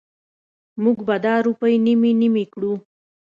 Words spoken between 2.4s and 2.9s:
کړو.